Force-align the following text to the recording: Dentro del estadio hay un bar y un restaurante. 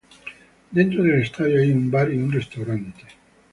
Dentro 0.71 1.03
del 1.03 1.21
estadio 1.21 1.61
hay 1.61 1.69
un 1.71 1.91
bar 1.91 2.11
y 2.11 2.17
un 2.17 2.31
restaurante. 2.31 3.03